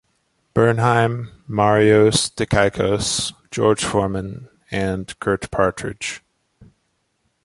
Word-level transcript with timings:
Bernheim, 0.55 1.29
Marios 1.47 2.33
Dikaiakos, 2.33 3.33
George 3.51 3.85
Forman, 3.85 4.49
and 4.71 5.13
Kurt 5.19 5.51
Partridge. 5.51 6.23